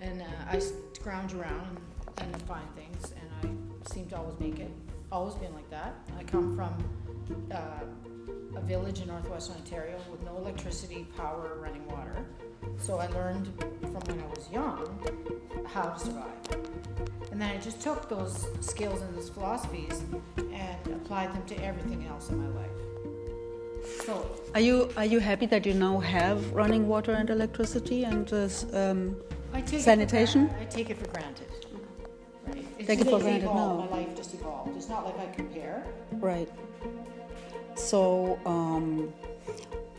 and 0.00 0.22
uh, 0.22 0.24
I 0.50 0.58
scrounge 0.94 1.34
around 1.34 1.78
and, 2.18 2.42
find 2.42 2.66
things, 2.74 3.12
and 3.20 3.30
I 3.42 3.92
seem 3.94 4.06
to 4.06 4.16
always 4.16 4.40
make 4.40 4.58
it. 4.58 4.70
Always 5.12 5.34
been 5.34 5.54
like 5.54 5.70
that. 5.70 5.94
I 6.18 6.24
come 6.24 6.56
from 6.56 6.74
uh, 7.52 8.56
a 8.56 8.60
village 8.62 9.00
in 9.00 9.08
northwestern 9.08 9.56
Ontario 9.56 9.98
with 10.10 10.22
no 10.24 10.36
electricity, 10.38 11.06
power, 11.16 11.52
or 11.54 11.60
running 11.60 11.86
water. 11.86 12.24
So 12.78 12.98
I 12.98 13.06
learned 13.08 13.46
from 13.82 13.92
when 13.92 14.20
I 14.20 14.26
was 14.26 14.48
young 14.50 14.98
how 15.66 15.90
to 15.90 15.98
survive. 16.00 16.32
And 17.36 17.42
then 17.42 17.50
I 17.54 17.58
just 17.60 17.82
took 17.82 18.08
those 18.08 18.46
skills 18.60 19.02
and 19.02 19.14
those 19.14 19.28
philosophies 19.28 20.02
and 20.38 20.94
applied 20.94 21.34
them 21.34 21.44
to 21.48 21.62
everything 21.62 22.06
else 22.08 22.30
in 22.30 22.38
my 22.38 22.48
life. 22.60 22.70
So 24.06 24.24
Are 24.54 24.60
you 24.68 24.88
are 24.96 25.04
you 25.04 25.18
happy 25.18 25.44
that 25.44 25.66
you 25.66 25.74
now 25.74 25.98
have 25.98 26.38
running 26.54 26.88
water 26.88 27.12
and 27.12 27.28
electricity 27.28 28.04
and 28.04 28.32
s- 28.32 28.64
um, 28.72 29.16
Sanitation? 29.66 30.46
It 30.46 30.62
I 30.62 30.64
take 30.76 30.88
it 30.88 30.96
for 30.96 31.08
granted. 31.08 31.50
Right. 32.46 32.64
It's 32.78 32.86
Take 32.88 33.00
it 33.02 33.10
for 33.10 33.20
granted 33.20 33.42
evolved. 33.50 33.90
now. 33.90 33.90
My 33.90 33.96
life 33.98 34.16
just 34.16 34.32
evolved. 34.32 34.74
It's 34.74 34.88
not 34.88 35.04
like 35.04 35.18
I 35.18 35.26
compare. 35.34 35.84
right? 36.12 36.48
So, 37.74 38.38
um, 38.46 39.12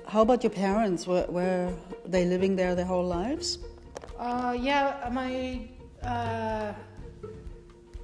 how 0.07 0.23
about 0.23 0.41
your 0.43 0.49
parents? 0.65 1.05
Were, 1.05 1.27
were 1.29 1.71
they 2.03 2.25
living 2.25 2.55
there 2.55 2.73
their 2.73 2.85
whole 2.93 3.05
lives? 3.05 3.59
Uh, 4.17 4.57
yeah, 4.59 5.07
my 5.11 5.69
uh, 6.01 6.73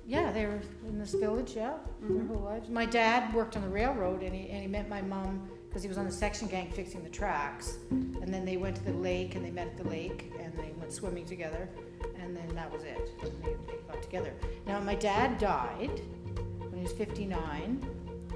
yeah, 0.05 0.31
they 0.31 0.45
were 0.45 0.60
in 0.88 1.00
this 1.00 1.13
village, 1.13 1.53
yeah, 1.55 1.74
their 2.01 2.25
whole 2.25 2.41
lives. 2.41 2.69
My 2.69 2.86
dad 2.86 3.33
worked 3.33 3.55
on 3.55 3.62
the 3.62 3.69
railroad, 3.69 4.22
and 4.22 4.36
he 4.36 4.50
and 4.50 4.62
he 4.62 4.67
met 4.67 4.89
my 4.89 5.01
mom 5.01 5.50
because 5.67 5.81
he 5.81 5.89
was 5.89 5.98
on 5.98 6.05
the 6.05 6.12
section 6.12 6.48
gang 6.48 6.69
fixing 6.72 7.03
the 7.03 7.10
tracks. 7.10 7.77
And 7.89 8.33
then 8.33 8.45
they 8.45 8.57
went 8.57 8.75
to 8.75 8.83
the 8.83 8.93
lake, 8.93 9.36
and 9.36 9.45
they 9.45 9.51
met 9.51 9.67
at 9.67 9.77
the 9.77 9.89
lake, 9.89 10.31
and 10.39 10.53
they 10.57 10.72
went 10.77 10.91
swimming 10.91 11.25
together, 11.25 11.69
and 12.22 12.36
then 12.36 12.53
that 12.55 12.72
was 12.72 12.83
it. 12.83 13.10
And 13.22 13.31
they, 13.43 13.55
they 13.67 13.77
got 13.88 14.01
together. 14.01 14.33
Now 14.67 14.79
my 14.81 14.95
dad 14.95 15.38
died 15.39 16.01
when 16.60 16.75
he 16.75 16.83
was 16.83 16.93
59, 16.93 17.86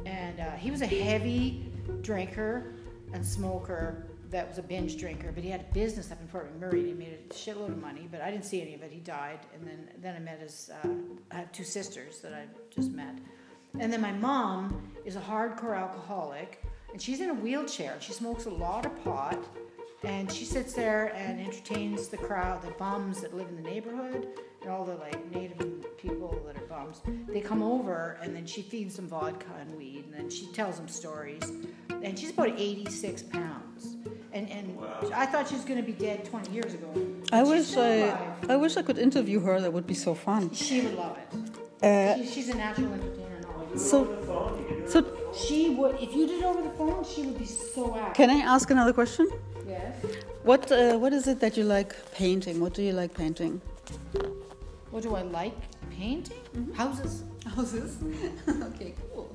and 0.06 0.40
uh, 0.40 0.52
he 0.52 0.72
was 0.72 0.82
a 0.82 0.88
heavy 0.88 1.66
drinker 2.02 2.74
and 3.14 3.26
smoker 3.26 4.06
that 4.30 4.48
was 4.48 4.58
a 4.58 4.64
binge 4.64 4.98
drinker, 4.98 5.32
but 5.32 5.44
he 5.44 5.50
had 5.50 5.62
a 5.62 5.74
business 5.74 6.12
up 6.12 6.20
in 6.22 6.28
Fort 6.28 6.52
McMurray 6.60 6.80
and 6.80 6.88
he 6.88 6.94
made 6.94 7.14
a 7.14 7.34
shitload 7.34 7.70
of 7.70 7.82
money, 7.82 8.08
but 8.12 8.22
I 8.22 8.30
didn't 8.30 8.46
see 8.46 8.62
any 8.62 8.74
of 8.74 8.82
it. 8.82 8.92
He 8.92 9.00
died, 9.00 9.40
and 9.54 9.66
then, 9.66 9.90
then 10.02 10.16
I 10.16 10.20
met 10.20 10.40
his, 10.40 10.70
uh, 10.84 10.88
I 11.32 11.36
have 11.36 11.52
two 11.52 11.64
sisters 11.64 12.20
that 12.20 12.34
I 12.34 12.46
just 12.70 12.92
met. 12.92 13.18
And 13.80 13.92
then 13.92 14.02
my 14.02 14.12
mom 14.12 14.92
is 15.06 15.16
a 15.16 15.22
hardcore 15.22 15.78
alcoholic, 15.78 16.64
and 16.92 17.02
she's 17.02 17.22
in 17.22 17.30
a 17.30 17.34
wheelchair, 17.34 17.98
she 18.00 18.14
smokes 18.14 18.46
a 18.46 18.50
lot 18.50 18.86
of 18.86 19.04
pot, 19.04 19.44
and 20.04 20.32
she 20.32 20.46
sits 20.46 20.74
there 20.74 21.14
and 21.16 21.40
entertains 21.40 22.08
the 22.08 22.18
crowd, 22.18 22.62
the 22.62 22.72
bums 22.72 23.22
that 23.22 23.36
live 23.36 23.48
in 23.50 23.56
the 23.56 23.70
neighborhood, 23.70 24.28
and 24.62 24.70
all 24.70 24.86
the 24.86 24.96
like 24.96 25.32
native 25.32 25.98
people 25.98 26.40
that 26.46 26.62
are 26.62 26.66
bums. 26.66 27.02
They 27.28 27.42
come 27.42 27.64
over, 27.64 28.18
and 28.22 28.36
then 28.36 28.46
she 28.46 28.62
feeds 28.62 28.96
them 28.96 29.08
vodka 29.08 29.48
and 29.60 29.76
weed, 29.76 30.06
and 30.06 30.14
then 30.14 30.30
she 30.30 30.48
tells 30.48 30.78
them 30.78 30.88
stories. 30.88 31.42
And 31.90 32.18
she's 32.18 32.30
about 32.30 32.50
86 32.58 33.24
pounds, 33.24 33.98
and 34.38 34.46
and 34.58 34.66
I 35.24 35.26
thought 35.32 35.44
she 35.50 35.56
was 35.60 35.66
going 35.70 35.82
to 35.84 35.88
be 35.92 35.98
dead 36.08 36.18
20 36.26 36.52
years 36.58 36.74
ago. 36.78 36.90
I 37.32 37.42
wish 37.44 37.68
I, 37.76 37.88
alive. 37.88 38.50
I 38.54 38.56
wish 38.64 38.74
I 38.78 38.84
could 38.88 39.00
interview 39.08 39.40
her. 39.48 39.56
That 39.64 39.72
would 39.74 39.88
be 39.88 40.00
so 40.08 40.14
fun. 40.28 40.42
She 40.54 40.82
would 40.84 40.96
love 41.04 41.16
it. 41.24 41.30
Uh, 41.88 42.16
She, 42.18 42.26
she's 42.34 42.50
a 42.50 42.58
natural 42.66 42.92
entertainer. 42.98 43.40
so, 43.90 43.98
so 44.94 44.98
She 45.46 45.60
would, 45.78 45.96
if 46.06 46.12
you 46.18 46.24
did 46.32 46.40
it 46.42 46.46
over 46.52 46.62
the 46.70 46.74
phone, 46.80 47.04
she 47.12 47.22
would 47.26 47.40
be 47.46 47.50
so 47.76 47.84
happy. 47.98 48.14
can 48.20 48.30
I 48.38 48.40
ask 48.56 48.66
another 48.76 48.94
question? 49.02 49.26
Yes. 49.68 49.94
What 50.50 50.64
uh, 50.72 50.98
what 51.04 51.12
is 51.20 51.24
it 51.32 51.38
that 51.44 51.54
you 51.58 51.66
like 51.78 51.92
painting? 52.22 52.56
What 52.64 52.74
do 52.78 52.82
you 52.88 52.94
like 53.02 53.12
painting? 53.24 53.54
What 54.92 55.02
do 55.04 55.12
I 55.22 55.24
like? 55.40 55.58
Painting? 56.02 56.42
Houses. 56.82 57.14
Houses. 57.56 57.90
okay, 58.70 58.92
cool. 59.14 59.28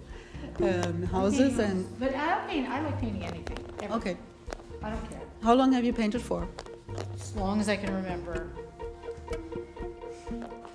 Um, 0.68 1.02
houses 1.16 1.59
and 1.66 1.78
But 2.00 2.12
I 2.14 2.26
don't 2.32 2.47
paint. 2.52 2.66
I 2.76 2.78
like 2.87 2.99
painting 3.04 3.25
anything. 3.32 3.59
Everything. 3.85 3.92
okay. 3.99 4.16
I 4.82 4.90
don't 4.90 5.10
care. 5.10 5.20
How 5.42 5.54
long 5.54 5.72
have 5.72 5.84
you 5.84 5.92
painted 5.92 6.22
for? 6.22 6.48
As 7.14 7.34
long 7.36 7.60
as 7.60 7.68
I 7.68 7.76
can 7.76 7.94
remember. 7.94 8.50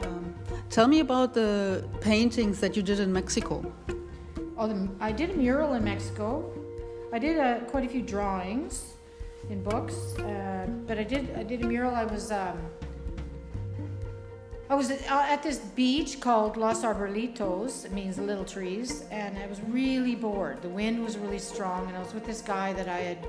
Um, 0.04 0.36
tell 0.70 0.88
me 0.88 1.00
about 1.00 1.34
the 1.34 1.88
paintings 2.02 2.60
that 2.60 2.76
you 2.76 2.84
did 2.84 3.00
in 3.00 3.12
Mexico. 3.12 3.72
Oh, 4.58 4.68
the, 4.68 4.90
I 5.00 5.12
did 5.12 5.32
a 5.32 5.34
mural 5.34 5.74
in 5.74 5.84
Mexico. 5.84 6.52
I 7.14 7.20
did 7.20 7.38
uh, 7.38 7.60
quite 7.66 7.86
a 7.86 7.90
few 7.90 8.02
drawings 8.02 8.94
in 9.50 9.64
books, 9.64 10.18
uh, 10.20 10.68
but 10.88 10.98
I 10.98 11.04
did 11.04 11.34
I 11.38 11.44
did 11.44 11.64
a 11.64 11.68
mural. 11.68 11.96
I 11.96 12.04
was 12.04 12.32
um, 12.32 12.58
I 14.70 14.76
was 14.76 14.92
at, 14.92 15.10
uh, 15.10 15.38
this 15.42 15.60
beach 15.60 16.20
called 16.20 16.58
Los 16.58 16.84
Arbolitos. 16.84 17.86
It 17.86 17.94
means 17.94 18.18
little 18.18 18.44
trees, 18.44 19.06
and 19.12 19.38
I 19.38 19.48
was 19.48 19.62
really 19.62 20.16
bored. 20.16 20.62
The 20.62 20.70
wind 20.70 21.02
was 21.02 21.18
really 21.18 21.40
strong, 21.40 21.88
and 21.88 21.96
I 21.96 22.00
was 22.02 22.14
with 22.14 22.26
this 22.26 22.42
guy 22.42 22.74
that 22.74 22.90
I 22.90 22.98
had 22.98 23.28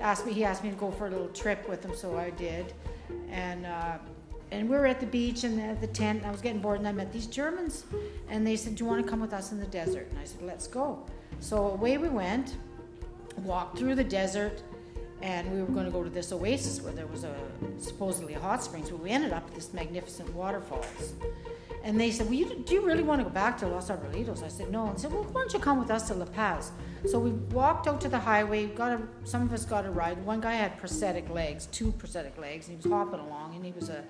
asked 0.00 0.26
me. 0.26 0.32
He 0.32 0.44
asked 0.44 0.64
me 0.64 0.70
to 0.70 0.76
go 0.76 0.90
for 0.90 1.06
a 1.06 1.10
little 1.10 1.28
trip 1.28 1.68
with 1.68 1.84
him, 1.84 1.94
so 1.94 2.18
I 2.18 2.30
did, 2.30 2.72
and. 3.30 3.66
Uh, 3.66 3.98
and 4.52 4.68
we 4.68 4.76
were 4.76 4.86
at 4.86 4.98
the 4.98 5.06
beach 5.06 5.44
and 5.44 5.60
at 5.60 5.80
the 5.80 5.86
tent, 5.86 6.18
and 6.18 6.26
I 6.26 6.32
was 6.32 6.40
getting 6.40 6.60
bored, 6.60 6.80
and 6.80 6.88
I 6.88 6.90
met 6.92 7.12
these 7.12 7.28
Germans, 7.28 7.84
and 8.28 8.44
they 8.44 8.56
said, 8.56 8.74
"Do 8.74 8.84
you 8.84 8.90
want 8.90 9.04
to 9.04 9.08
come 9.08 9.20
with 9.20 9.32
us 9.32 9.52
in 9.52 9.60
the 9.60 9.66
desert?" 9.66 10.08
And 10.10 10.18
I 10.18 10.24
said, 10.24 10.42
"Let's 10.42 10.66
go." 10.66 11.06
So 11.38 11.68
away 11.68 11.98
we 11.98 12.08
went, 12.08 12.56
walked 13.44 13.78
through 13.78 13.94
the 13.94 14.04
desert, 14.04 14.62
and 15.22 15.50
we 15.52 15.60
were 15.60 15.72
going 15.72 15.84
to 15.84 15.90
go 15.90 16.02
to 16.02 16.10
this 16.10 16.32
oasis 16.32 16.80
where 16.82 16.92
there 16.92 17.06
was 17.06 17.24
a 17.24 17.34
supposedly 17.78 18.34
a 18.34 18.40
hot 18.40 18.62
springs, 18.62 18.90
but 18.90 19.00
we 19.00 19.10
ended 19.10 19.32
up 19.32 19.46
at 19.46 19.54
this 19.54 19.72
magnificent 19.72 20.34
waterfalls. 20.34 21.14
And 21.82 21.98
they 21.98 22.10
said, 22.10 22.26
well, 22.26 22.34
you, 22.34 22.62
do 22.66 22.74
you 22.74 22.82
really 22.82 23.02
want 23.02 23.20
to 23.20 23.24
go 23.24 23.30
back 23.30 23.56
to 23.58 23.66
Los 23.66 23.90
Arbolitos? 23.90 24.42
I 24.42 24.48
said, 24.48 24.70
no. 24.70 24.88
And 24.88 24.96
they 24.96 25.02
said, 25.02 25.12
well, 25.12 25.24
why 25.24 25.40
don't 25.40 25.52
you 25.52 25.58
come 25.58 25.78
with 25.78 25.90
us 25.90 26.08
to 26.08 26.14
La 26.14 26.26
Paz? 26.26 26.72
So 27.06 27.18
we 27.18 27.30
walked 27.30 27.86
out 27.88 28.00
to 28.02 28.08
the 28.08 28.18
highway. 28.18 28.66
Got 28.66 29.00
a, 29.00 29.02
some 29.24 29.42
of 29.42 29.52
us 29.52 29.64
got 29.64 29.86
a 29.86 29.90
ride. 29.90 30.22
One 30.24 30.40
guy 30.40 30.52
had 30.52 30.76
prosthetic 30.76 31.30
legs, 31.30 31.66
two 31.72 31.92
prosthetic 31.92 32.36
legs, 32.36 32.68
and 32.68 32.76
he 32.76 32.88
was 32.88 32.92
hopping 32.92 33.20
along, 33.20 33.54
and 33.54 33.64
he 33.64 33.72
was 33.72 33.88
a, 33.88 34.04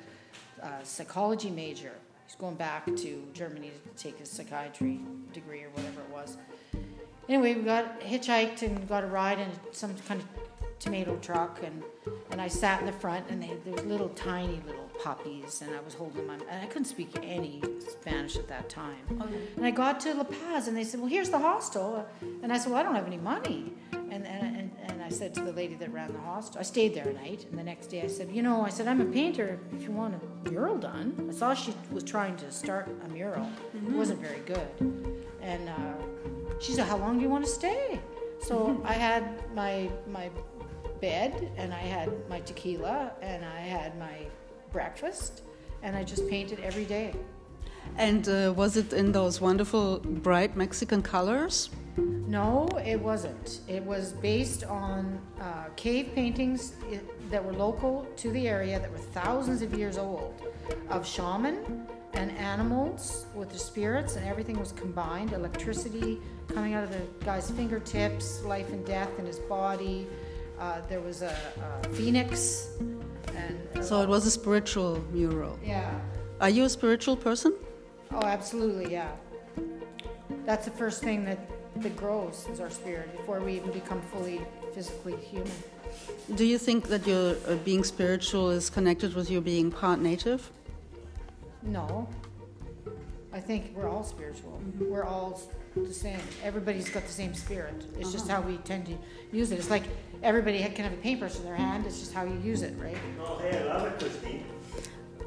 a 0.63 0.85
psychology 0.85 1.51
major. 1.51 1.93
He's 2.27 2.35
going 2.35 2.57
back 2.57 2.87
to 2.87 3.25
Germany 3.33 3.71
to 3.71 4.03
take 4.03 4.19
his 4.19 4.29
psychiatry 4.29 5.01
degree 5.33 5.63
or 5.63 5.71
whatever 5.71 6.01
it 6.01 6.11
was. 6.11 6.39
Anyway, 7.29 7.55
we 7.55 7.63
got 7.63 8.01
hitchhiked 8.01 8.63
and 8.63 8.89
got 8.89 9.05
a 9.05 9.07
ride 9.07 9.39
in 9.39 9.49
some 9.71 9.95
kind 10.09 10.21
of 10.21 10.27
tomato 10.81 11.17
truck, 11.19 11.61
and, 11.63 11.85
and 12.33 12.41
I 12.41 12.49
sat 12.49 12.81
in 12.81 12.87
the 12.87 12.93
front, 12.93 13.27
and 13.29 13.41
they, 13.41 13.53
there 13.65 13.75
was 13.75 13.85
little 13.85 14.09
tiny 14.11 14.61
little 14.67 14.90
puppies, 15.03 15.63
and 15.63 15.75
I 15.75 15.81
was 15.81 15.95
holding 15.95 16.27
them. 16.27 16.41
And 16.49 16.63
I 16.63 16.67
couldn't 16.67 16.87
speak 16.87 17.11
any 17.23 17.63
Spanish 17.89 18.37
at 18.37 18.49
that 18.49 18.69
time. 18.69 19.05
And 19.57 19.65
I 19.65 19.71
got 19.71 20.01
to 20.01 20.15
La 20.15 20.25
Paz, 20.25 20.69
and 20.69 20.77
they 20.77 20.85
said, 20.85 21.01
"Well, 21.01 21.09
here's 21.09 21.31
the 21.31 21.39
hostel," 21.39 22.07
and 22.43 22.53
I 22.53 22.59
said, 22.59 22.71
"Well, 22.71 22.81
I 22.81 22.83
don't 22.83 22.95
have 22.95 23.07
any 23.07 23.19
money." 23.19 23.73
And, 24.11 24.27
and, 24.27 24.57
and, 24.57 24.71
and 24.89 25.03
I 25.03 25.09
said 25.09 25.35
to 25.35 25.41
the 25.41 25.53
lady 25.53 25.77
that 25.77 25.93
ran 25.93 26.13
the 26.13 26.19
hostel, 26.19 26.59
I 26.59 26.65
stayed 26.65 26.95
there 26.95 27.09
a 27.09 27.13
night, 27.13 27.47
and 27.49 27.57
the 27.57 27.63
next 27.63 27.87
day 27.87 28.03
I 28.03 28.09
said, 28.09 28.29
You 28.33 28.43
know, 28.43 28.63
I 28.63 28.69
said, 28.69 28.89
I'm 28.89 29.01
a 29.01 29.05
painter 29.05 29.61
if 29.73 29.85
you 29.85 29.93
want 29.93 30.15
a 30.15 30.51
mural 30.51 30.77
done. 30.77 31.29
I 31.31 31.33
saw 31.33 31.55
she 31.55 31.73
was 31.93 32.03
trying 32.03 32.37
to 32.39 32.51
start 32.51 32.89
a 33.05 33.09
mural, 33.09 33.49
it 33.73 33.93
wasn't 33.93 34.21
very 34.21 34.41
good. 34.41 34.69
And 35.41 35.69
uh, 35.69 36.59
she 36.59 36.73
said, 36.73 36.87
How 36.89 36.97
long 36.97 37.19
do 37.19 37.23
you 37.23 37.31
want 37.31 37.45
to 37.45 37.51
stay? 37.51 38.01
So 38.43 38.81
I 38.85 38.95
had 38.95 39.55
my, 39.55 39.89
my 40.09 40.29
bed, 41.01 41.53
and 41.57 41.73
I 41.73 41.83
had 41.83 42.11
my 42.29 42.41
tequila, 42.41 43.13
and 43.23 43.45
I 43.45 43.61
had 43.61 43.97
my 43.97 44.27
breakfast, 44.73 45.43
and 45.83 45.97
I 45.97 46.05
just 46.05 46.29
painted 46.29 46.61
every 46.61 46.85
day. 46.85 47.15
And 47.97 48.29
uh, 48.29 48.53
was 48.57 48.77
it 48.77 48.93
in 48.93 49.13
those 49.13 49.41
wonderful 49.41 49.99
bright 50.01 50.57
Mexican 50.57 51.03
colors? 51.03 51.71
No, 51.97 52.69
it 52.85 53.01
wasn't. 53.01 53.61
It 53.69 53.83
was 53.83 54.13
based 54.13 54.65
on 54.65 55.21
uh, 55.41 55.65
cave 55.77 56.13
paintings 56.15 56.75
that 57.31 57.45
were 57.45 57.53
local 57.53 58.07
to 58.17 58.31
the 58.31 58.49
area 58.49 58.79
that 58.79 58.91
were 58.91 58.99
thousands 58.99 59.63
of 59.63 59.75
years 59.75 59.99
old 59.99 60.41
of 60.89 61.07
shaman 61.07 61.87
and 62.15 62.31
animals 62.39 63.27
with 63.35 63.51
the 63.51 63.59
spirits, 63.59 64.17
and 64.17 64.27
everything 64.27 64.59
was 64.59 64.73
combined 64.73 65.33
electricity 65.33 66.21
coming 66.49 66.75
out 66.75 66.85
of 66.85 66.91
the 66.91 67.03
guy's 67.25 67.51
fingertips, 67.51 68.43
life 68.43 68.71
and 68.71 68.85
death 68.85 69.11
in 69.19 69.27
his 69.27 69.39
body. 69.39 70.07
Uh, 70.59 70.81
there 70.89 71.01
was 71.01 71.23
a, 71.23 71.37
a 71.85 71.89
phoenix. 71.91 72.69
So 73.81 74.03
it 74.03 74.09
was 74.09 74.27
a 74.27 74.31
spiritual 74.31 75.03
mural. 75.13 75.59
Yeah. 75.65 75.91
Are 76.41 76.51
you 76.51 76.65
a 76.65 76.69
spiritual 76.69 77.17
person? 77.17 77.55
Oh, 78.13 78.23
absolutely, 78.23 78.93
yeah. 78.93 79.13
That's 80.45 80.65
the 80.65 80.71
first 80.71 81.03
thing 81.03 81.25
that, 81.25 81.39
that 81.77 81.97
grows 81.97 82.47
is 82.53 82.61
our 82.61 82.71
spirit 82.71 83.17
before 83.17 83.41
we 83.41 83.55
even 83.55 83.73
become 83.73 84.01
fully 84.03 84.41
physically 84.75 85.17
human. 85.17 85.53
Do 86.35 86.45
you 86.45 86.59
think 86.59 86.89
that 86.89 87.07
your 87.07 87.37
uh, 87.47 87.57
being 87.65 87.85
spiritual 87.85 88.51
is 88.51 88.71
connected 88.71 89.15
with 89.15 89.31
you 89.31 89.41
being 89.41 89.71
part 89.71 90.01
native? 90.01 90.51
No. 91.63 92.09
I 93.33 93.41
think 93.41 93.73
we're 93.75 93.89
all 93.89 94.05
spiritual. 94.05 94.61
We're 94.79 95.05
all 95.05 95.41
the 95.77 95.93
same. 95.95 96.19
Everybody's 96.43 96.89
got 96.89 97.07
the 97.07 97.13
same 97.13 97.35
spirit. 97.35 97.85
It's 97.99 98.13
just 98.13 98.29
how 98.29 98.41
we 98.41 98.57
tend 98.59 98.87
to 98.87 98.97
use 99.33 99.53
it. 99.53 99.59
It's 99.59 99.71
like 99.71 99.85
everybody 100.23 100.61
ha- 100.61 100.71
can 100.75 100.85
have 100.85 100.93
a 100.93 100.97
paintbrush 100.97 101.37
in 101.37 101.45
their 101.45 101.57
hand. 101.57 101.87
It's 101.87 102.01
just 102.01 102.13
how 102.13 102.25
you 102.25 102.39
use 102.43 102.63
it, 102.63 102.75
right? 102.79 102.97
Oh, 103.21 103.39
hey, 103.39 103.59
I 103.59 103.63
love 103.65 103.87
it, 103.87 103.99
Christine. 103.99 104.45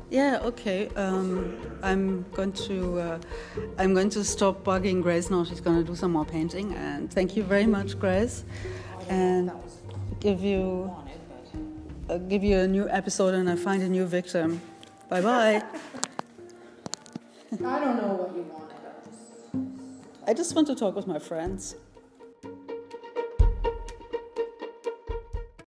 Yeah. 0.09 0.39
Okay. 0.43 0.89
Um, 0.89 1.57
I'm 1.81 2.25
going 2.33 2.53
to 2.53 2.99
uh, 2.99 3.19
I'm 3.77 3.93
going 3.93 4.09
to 4.11 4.23
stop 4.23 4.63
bugging 4.63 5.01
Grace 5.01 5.29
now. 5.29 5.43
She's 5.43 5.61
going 5.61 5.77
to 5.77 5.83
do 5.83 5.95
some 5.95 6.11
more 6.11 6.25
painting. 6.25 6.73
And 6.73 7.11
thank 7.11 7.35
you 7.35 7.43
very 7.43 7.65
much, 7.65 7.97
Grace. 7.97 8.43
And 9.09 9.51
give 10.19 10.43
you 10.43 10.93
uh, 12.09 12.17
give 12.17 12.43
you 12.43 12.59
a 12.59 12.67
new 12.67 12.87
episode, 12.89 13.33
and 13.33 13.49
I 13.49 13.55
find 13.55 13.81
a 13.81 13.89
new 13.89 14.05
victim. 14.05 14.61
Bye 15.09 15.21
bye. 15.21 15.63
I 17.53 17.79
don't 17.79 17.97
know 17.97 18.13
what 18.13 18.35
you 18.35 18.43
wanted. 18.43 18.62
I 20.25 20.33
just- 20.33 20.55
want 20.55 20.67
to 20.67 20.75
talk 20.75 20.95
with 20.95 21.07
my 21.07 21.19
friends. 21.19 21.75